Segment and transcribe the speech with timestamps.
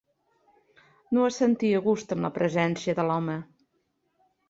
[1.17, 3.41] No es sentia a gust amb la presència de l'home.